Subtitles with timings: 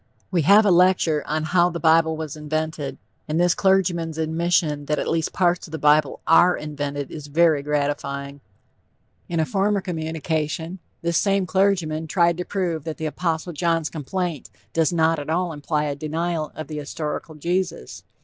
[0.31, 4.97] We have a lecture on "How the Bible was Invented," and this clergyman's admission that
[4.97, 8.41] at least parts of the bible are invented is very gratifying.
[9.29, 14.49] In a former communication, this same clergyman tried to prove that the Apostle John's complaint
[14.73, 18.03] does not at all imply a denial of the historical Jesus.